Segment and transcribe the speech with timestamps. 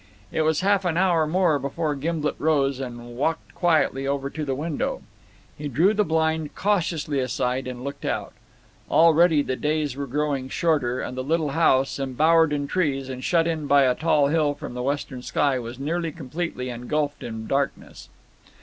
[0.31, 4.55] It was half an hour more before Gimblet rose, and walked quietly over to the
[4.55, 5.03] window.
[5.55, 8.33] He drew the blind cautiously aside and looked out.
[8.89, 13.45] Already the days were growing shorter, and the little house, embowered in trees, and shut
[13.45, 18.09] in by a tall hill from the western sky, was nearly completely engulfed in darkness.